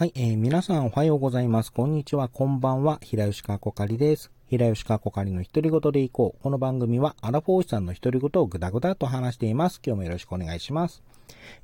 [0.00, 1.70] はい、えー、皆さんおはようございます。
[1.70, 2.98] こんにちは、こんばんは。
[3.02, 4.30] 平吉川こかりです。
[4.48, 6.42] 平吉川こかりの独り言でいこう。
[6.42, 9.78] この番組は、アラフォーシさんの独り言をぐだぐだと話しています。
[9.84, 11.02] 今日もよろしくお願いします。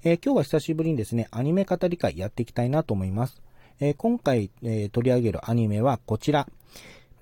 [0.04, 3.40] えー今日は久しぶりにですね、アニメ語り会やっていきたいなと思います。
[3.80, 6.46] えー今回、えー取り上げるアニメはこちら。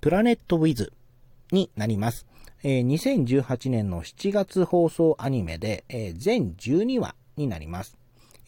[0.00, 0.92] プラネットウィズ
[1.52, 2.26] になります。
[2.64, 7.96] えー2018年の7月放送アニメで、え全12話になります。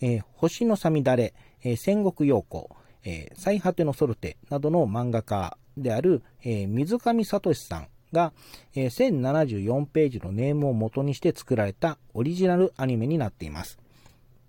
[0.00, 1.32] え星のさみだれ、
[1.66, 2.66] えー戦国陽光、
[3.04, 8.32] えー最果てのソルテなどの漫画家である、えー水上聡さんが、
[8.76, 13.80] えー1074ページのネームを元にして作られたオリジナルアニメになっています。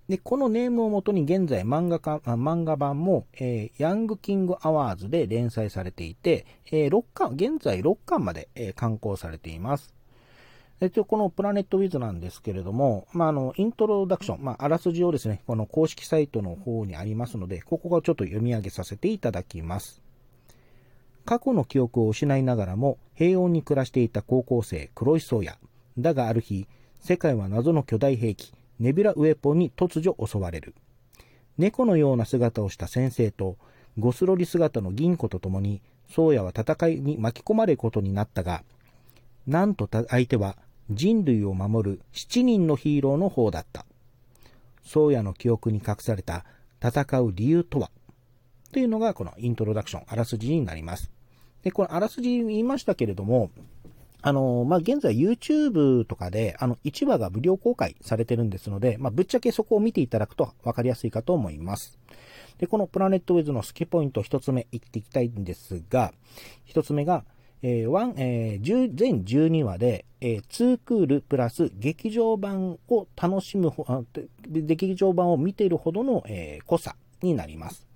[0.08, 9.97] で、このネームをもとに現在漫画か漫画版も、えーヤングキングアワーズで連載されていて、えー6巻、現在6巻まで、えー刊行されています。
[10.80, 20.00] えっと、このプラネットウィズなんですけれども、まあ、あの、イントロダクション、まあ、あらすじをですね、この公式サイトの方にありますので、ここがちょっと読み上げさせていただきます。
[21.24, 25.58] 過去の記憶を失いながらも平穏に暮らしていた高校生黒石宗也。
[25.98, 26.68] だがある日、
[27.00, 30.74] 世界は謎の巨大兵器、ネビュラウェポンに突如襲われる。
[31.58, 33.56] 猫のような姿をした先生と、
[33.98, 38.62] ゴスロリ姿の銀子と共に、宗也は戦いに巻き込まれることになったが、
[39.48, 40.56] なんと相手は
[40.90, 43.84] 人類を守る7人のヒーローの方だった。
[44.82, 46.44] 宗谷の記憶に隠された
[46.82, 47.90] 戦う理由とは？
[48.72, 51.10] というのがこのイントロダクション、あらすじになります。
[51.62, 53.50] で、このあらすじ言いましたけれども、
[54.20, 61.98] あの、まあ、現在 YouTube とかで、あの、1話が無料公開されてるんですので、まあ、ぶっちゃけそこを見ていただくと分かりやすいかと思います。
[62.58, 66.12] で、このプラネットウェズの好きポイント一つ目言っていきたいんですが、
[66.64, 67.24] 一つ目が、
[67.62, 73.72] えーワンえー全12話で、えー、2クールプラス劇場版を楽しむ、
[74.48, 77.86] 劇場版を見ているほどの、えー濃さになります。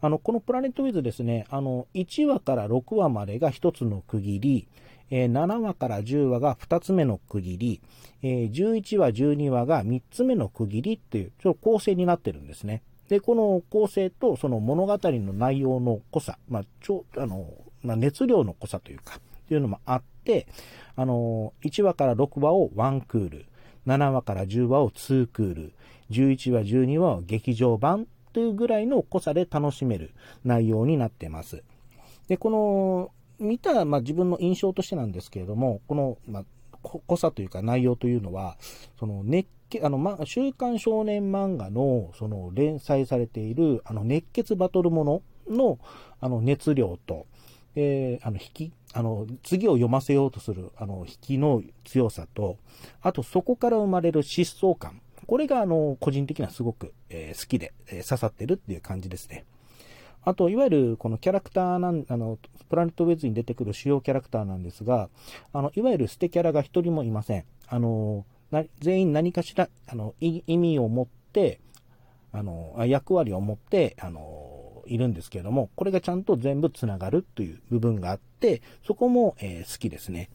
[0.00, 4.68] あの、このプラネットウィズですね、あの、1話から6話までが1つの区切り、
[5.10, 7.80] えー7話から10話が2つ目の区切り、
[8.22, 12.82] えー11話、12話が3つ目の区切りっていう、ちょっと構成になってるんですね。
[13.08, 17.52] で、この構成とその物語の内容の濃さ、まあ、ちょ、あの、
[17.84, 20.46] まあ、熱量の濃さというか、っていうのもあって、
[20.96, 23.46] あの、1話から6話を1クール、
[23.86, 25.72] 7話から10話を2クール、
[26.10, 30.12] 11話、12話を劇場版というぐらいの濃さで楽しめる
[30.44, 31.62] 内容になってます。
[32.28, 36.44] で、この、見た、まあ、自分の印象としてなんですけれども、この、まあ、
[37.06, 38.56] 濃さというか内容というのは、
[38.98, 45.78] その熱血、あの、ま、週刊少年漫画の、その連載されている、あの、熱血バトルものの、
[46.20, 47.26] あの、熱量と、
[47.76, 52.56] えーあの、引き、あの、次を読ませようとする、あの、引きの強さと、
[53.02, 55.00] あとそこから生まれる疾走感。
[55.26, 59.44] これが、あの、個人的にはすごく、えー好きで、えー刺さってるっていう感じですね。
[60.26, 62.38] あと、いわゆるこのキャラクターなん、あの、
[62.70, 65.10] プラネットウェズに出てくる主要キャラクターなんですが、
[65.52, 67.44] あの、いわゆる捨てキャラが一人もいません。
[67.68, 68.24] あの、
[68.80, 71.60] 全員何かしら、あの、意味を持って、
[72.32, 74.33] あの、役割を持って、あの、
[74.86, 80.30] いるんですけれども、これがちゃんと全部つながるという部分があって、そこも、えー好きですね。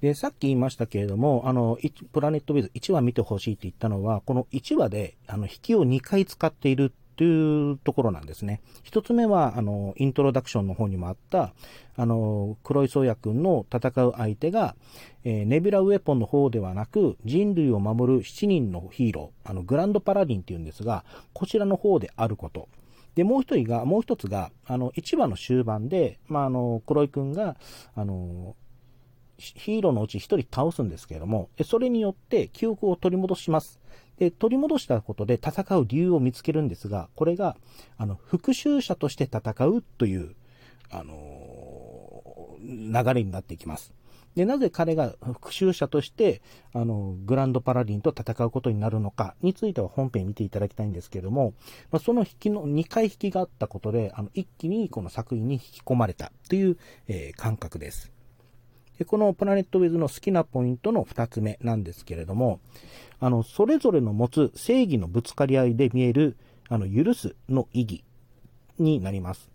[0.00, 1.78] で、さっき言いましたけれども、あの、
[2.12, 8.62] プラネットウィズ1話見てほしいって言ったのは、この1話で、あの、引きを2回使っているというところなんですね。
[8.82, 11.52] 一つ目は、あの、イントロダクションの方にもあった、
[11.94, 14.74] あの、黒井宗也君の戦う相手が、
[15.24, 21.04] えーネビュラウェポンの方ではなく、人類を守る7人のヒーロー、あの、グランドパラディンっていうんですが、
[21.34, 22.70] こちらの方であること。
[23.16, 27.58] で、もう一人が、もう一つが、あの、1話の終盤で、まあ、あの、黒井君が、
[27.94, 28.56] あの、
[29.40, 33.80] ヒーローのうち一人倒すんですけれども、それによって記憶を取り戻します。
[34.18, 37.56] で、取り戻したことで戦う理由を見つけるんですが、これが、
[37.96, 40.34] あの、復讐者として戦うという、
[40.90, 41.60] あのー
[42.62, 43.94] 流れになっていきます。
[44.34, 46.40] で、なぜ彼が復讐者として、
[46.72, 51.54] あの、グランドパラディンと戦うことになるのかについては本編見ていただきたいんですけども、
[51.90, 56.76] まあ、その引きの、2回引きがあったことで、あの、一気にこの作品に引き込まれたという、
[57.08, 58.12] えー感覚です。
[59.00, 62.60] でこのプラネットウィズの好きなポイントの2つ目なんですけれども、
[63.18, 66.36] あの、それぞれの持つ正義のぶつかり合いで見える、
[66.68, 68.04] あの、許すの意義
[68.78, 69.50] になります。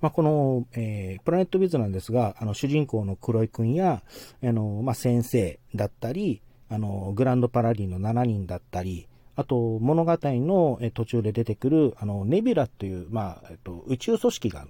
[0.00, 4.02] まあ、この、えープラネットウィズなんですが、あの、主人公の黒井くんや、
[4.42, 9.06] あの、まあ、先生だったり、あの、グランドパラディの7人だったり、
[9.40, 14.66] あと物語の途中で出てくる、あの、ネビュラという、まあ、えっと、宇宙組織が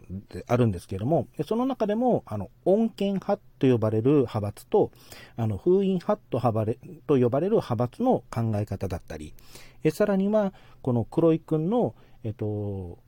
[0.46, 4.92] あるんですけれども、その中でも、あの、穏健派と呼ばれる派閥と、
[5.36, 6.78] あの、封印派と呼ばれ
[7.08, 9.34] と呼ばれる派閥の考え方だったり、
[9.82, 10.52] えさらには、
[10.82, 13.00] この黒井くんの、えっと、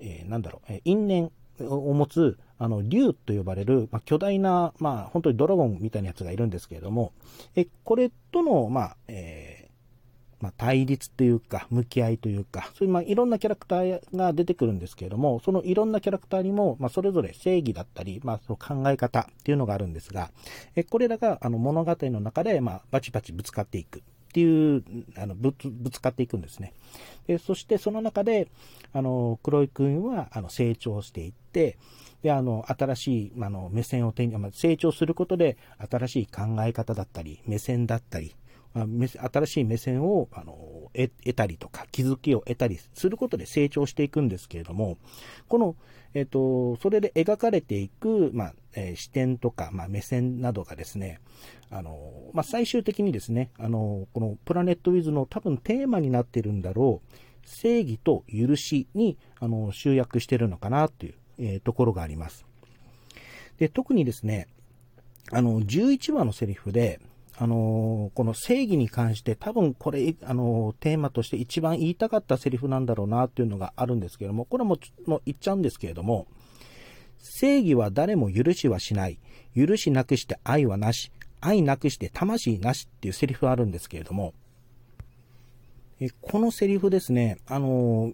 [0.00, 1.32] えー、なんだろう、因縁
[1.66, 7.14] を持つ、あの、竜と呼ばれる、まあ、巨大な、まあ、本当にドラゴンみたいなやつがいるんですけれども、
[7.56, 9.49] え、これとの、まあ、えー、
[10.40, 20.30] まあ、対立というか、向き合いというか、そういう、まあ、いろんなキャラクターが出てくるんですけれども、そのいろんなキャラクターにも、まあ、それぞれ正義だったり、まあ、その考え方っていうのがあるんですが、
[20.76, 24.02] え、これらが、あの、物語の中で、まあ、バチバチぶつかっていく。
[24.30, 24.84] っていう、
[25.16, 26.72] あの、ぶつ、ぶつかっていくんですね。
[27.26, 28.48] で、そしてその中で、
[28.92, 31.76] あの、黒井くんは、あの、成長していって、
[32.22, 35.56] で、あの、新しい、あの、目線を手に、まあ成長することで、
[35.90, 38.36] 新しい考え方だったり、目線だったり、
[38.74, 44.98] 新しい目線をあの得たりとか、気づきを得たりすることで成長していくんですけれども、
[45.48, 45.76] この、
[46.14, 51.20] えっ、と、それで描かれていく、まあ、えー、視点とか、まあ、目線などがですね、
[51.70, 62.44] あの、まあ、最終的にですね、あの、このプラネットウィズの多分テーマになってるんだろう、正義と許しに、あの、集約してるのかなという、えー、ところがあります。
[63.58, 64.48] で、特にですね、
[65.32, 67.00] あの、11話のセリフで、
[67.42, 74.76] あのこの正義に関して多分これ、あのテーマとして一番言いたかったセリフなんだろうなっていうのがあるんですけども、これも
[75.06, 76.26] もう言っちゃうんですけれども、
[77.18, 79.18] 正義は誰も許しはしない。
[79.56, 81.12] 許しなくして愛はなし。
[81.40, 84.34] 愛なくして魂なしっていうセリフがあるんですけれども、
[86.20, 88.12] このセリフですね、あの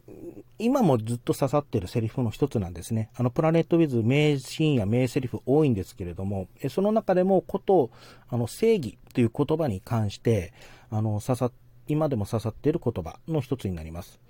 [0.58, 3.10] 今もずっと刺さってるセリフの一つなんですね。
[3.16, 7.90] あの、プラネットウィズ名シーンや名セリフ多いんですけれども、その中でもこと、
[8.28, 10.52] あの、正義という言葉に関して、
[10.90, 11.50] あの、刺さ、
[11.88, 14.20] 今でも刺さっている言葉の一つになります。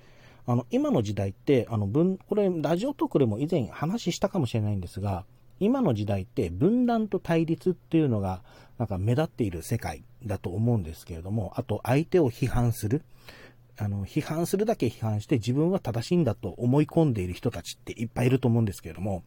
[0.46, 5.24] あの、今の時代って、あの、分、これ、ラジオトークでも以前話したかもしれないんですが、
[5.58, 8.42] 今の時代って分断と対立っていうのが、
[8.78, 13.02] なんか目立っている世界だと思うんですけれども、あと相手を批判する。
[13.78, 19.22] あの、批判するだけ批判して自分は正しいんだと思い込んでいる人たちっていっぱいいると思うんですけれども、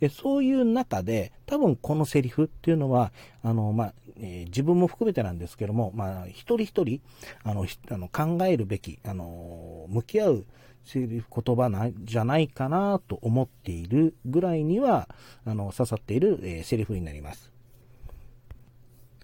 [0.00, 3.12] でそういう中で、多分このセリフっていうのは、
[3.42, 7.00] あの、まあ、えー、自分も含めてなんですけども、まあ、一人一人、
[7.42, 10.46] あの、あの考えるべき、あの、向き合う
[10.84, 15.08] セリフ言葉なんじゃないかなと思っているぐらいには、
[15.44, 17.52] あの、刺さっている、えー、セリフになります。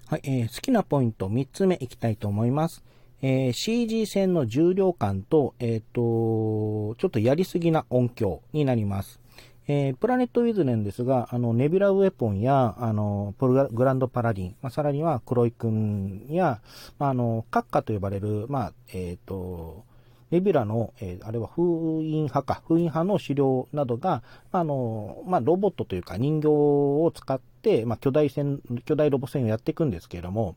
[0.06, 2.84] はい、えー、好きなポイント3つ目いきたいと思います。
[3.26, 9.18] えー、CG 線の重量感と、えっ、ー、と、ちょっとやりすぎな音響になります。
[9.66, 16.60] えー、プラネットウィズネンですが、あの、ネビュラウェポンや、あの、プルグランドパラディン、まあ、さらには黒井くんや、
[16.98, 19.86] まあ、あの、閣下と呼ばれる、まあ、えっ、ー、と、
[20.30, 24.22] ネビュラの、えー、あれは封印派か、封印派の資料などが、
[24.52, 30.56] あの、まあ、ロボットというか人形を使って、まあ、巨大戦、巨大ロボ戦をやっていくんですけれども、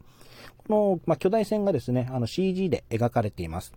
[0.70, 3.74] の、まあ、巨大戦がですね、あの CG で描かれています。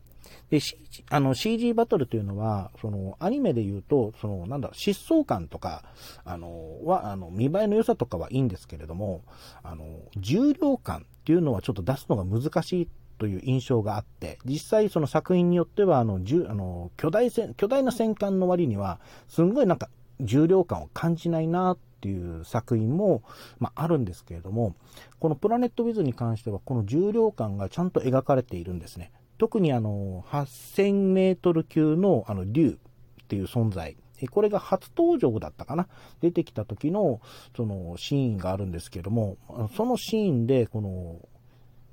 [0.50, 5.84] で、CG、あの CG バトルというのは、そのアニメで言うと、そのなんだ、疾走感とか、
[6.24, 9.22] あの、は、あの、見栄えの良さとかはいいんですけれども、
[9.62, 9.84] あの、
[10.16, 12.88] 重量感っていうのはちょっと出すのが難しい
[13.18, 18.98] という印象があって、実際その作品によっては、あの、あの巨大戦、巨大な戦艦の割には、
[19.28, 19.88] すんごいなんか
[20.22, 23.22] 重量感を感じないなっていう作品も、
[23.58, 24.74] まあ、あるんですけれども、
[25.18, 29.12] このプラネットウィズに関しては、この重量感がちゃんと描かれているんですね。
[29.38, 32.78] 特にあの、8000メートル級のあの、竜
[33.22, 33.96] っていう存在。
[34.30, 35.88] これが初登場だったかな？
[36.20, 37.22] 出てきた時の、
[37.56, 39.38] そのシーンがあるんですけども、
[39.74, 41.16] そのシーンで、この、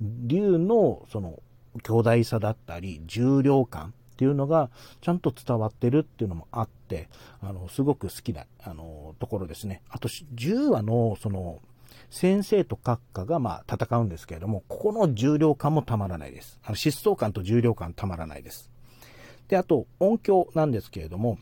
[0.01, 1.41] 竜の、その、
[1.83, 4.71] 巨大さだったり、重量感っていうのが
[5.01, 7.07] ちゃんと伝わってるっていうのもあって、
[7.39, 9.83] あの、すごく好きな、あの、ところですね。
[9.89, 11.59] あと、10話の、その、
[12.09, 16.59] 先生と閣下がまあ戦うんですけれども、ここの重量感もたまらないです。
[16.63, 18.71] あの疾走感と重量感たまらないです。
[19.49, 21.37] で、あと音響なんですけれども、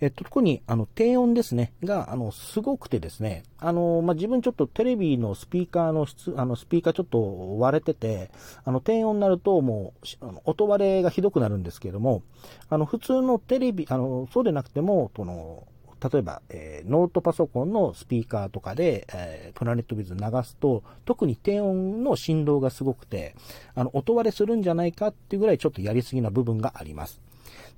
[0.00, 8.30] えっと、特に、あの、低音ですね、が、あの、すごくてですね、あの、まあ、自分ちょっとテレビのスピーカーの質、あの、スピーカーちょっと割れてて、
[8.64, 12.22] あの、低音になるともう、音割れがひどくなるんですけども、
[12.68, 15.66] あの、普通のテレビ、あの、そうでなくても、この、
[16.12, 23.34] 例えば、えー、ノートパソコンのスピーカーとかで、えー、プラネットビズ流すと、特に低音の振動がすごくて、
[23.74, 27.22] あの、音割れするんじゃないかっていうぐらいちょっとやりすぎな部分があります。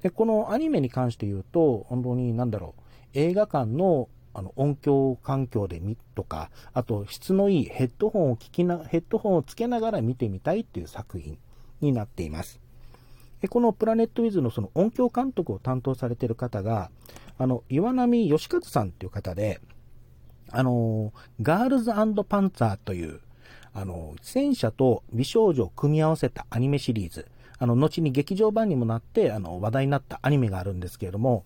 [0.02, 2.82] で、このアニメに関して言うと、本当になんだろう、
[3.14, 11.38] 映画館のあの音響環境で見とか、あと質のいいヘッドホンを聞きな、ヘッドホンをつけながら見てみたいっていう作品
[11.80, 12.60] になっています。
[13.40, 16.90] で、このプラネットウィズのその音響監督を担当されている方が、
[17.38, 19.60] あの、岩波義和さんっていう方で、
[20.50, 21.90] あの、ガールズ
[22.24, 23.20] パンツァーという、
[23.72, 27.26] あの、戦車と美少女を組み合わせたアニメシリーズ、
[27.58, 31.44] あの、後に劇場版にもなって、あの、話題になったアニメがあるんですけれども、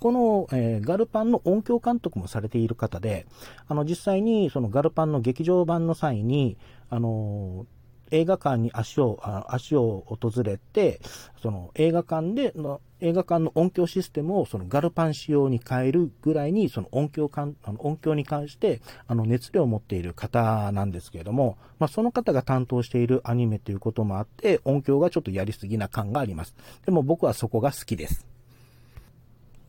[0.00, 3.26] この、えー、ガルパンの音響監督もされている方で、
[3.68, 6.56] あの、実際にそのガルパンの劇場版の際に、
[6.90, 7.66] あの
[8.10, 11.00] 映画館に足を、足を訪れて、
[11.42, 26.54] その映画館での、映画館の音響システムをそのガルパン仕様に変えるぐらいに、その音響かん、あの音響に関して、あの熱量を持っている方なんですけれども、まあ、その方が担当しているアニメということもあって、音響がちょっとやりすぎな感があります。
[26.86, 28.33] でも僕はそこが好きです。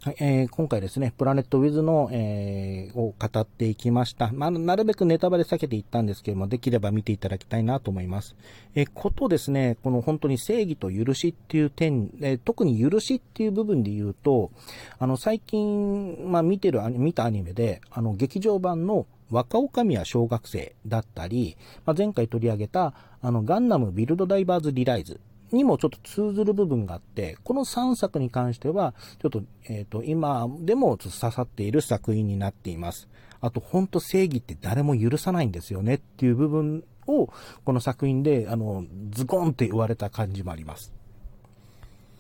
[0.06, 4.30] はい、えー、今回ですね、プラネットウィズの、えー、を語っていきました。
[4.32, 8.36] まあ、なるべくネタバレ避けていったんですけども、できれば見ていただきたいなと思います。
[8.76, 14.52] えー、ことですね、この本当に正義と許しっていう点、えー、特に許しっていう部分で言うと、
[15.00, 22.94] あの、最近、まあ、見てる、見たアニメで、あの、劇場版の若女将は小学生だったり、まあ、前回取り上げた、
[23.24, 25.20] あの、ガンダムビルドダイバーズリライズ
[25.56, 33.08] にもちょっと通ずる部分があって、この3作に関しては、ちょっと、えっ、ー、と、今でも刺さっている作品になっています。
[33.42, 37.30] あと、本当正義って誰も許さないんですよねっていう部分を、
[37.64, 40.94] この作品で、あの、ズコンって言われた感じもあります。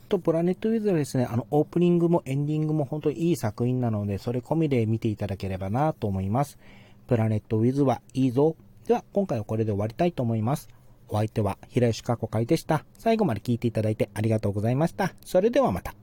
[0.07, 6.57] と、プラネットウィズはですね、あの、オープニングもエンディングも本当にいい作品なので、それ込みで見ていただければなと思います。
[7.07, 8.55] プラネットウィズはいいぞ。
[8.87, 10.69] では、今回はこれで終わりたいと思います。
[11.09, 12.85] お相手は平吉加子会でした。
[12.97, 15.13] 最後まで聞いていただいてありがとうございました。
[15.25, 15.95] それではまた。